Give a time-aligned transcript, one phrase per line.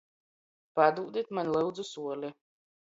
[0.79, 2.37] Padūdit maņ, lyudzu, suoli!